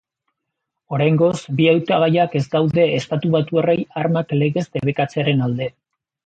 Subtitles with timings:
[0.95, 5.71] Oraingoz, bi hautagaiak ez daude estatubatuarrei armak legez debekatzearen alde.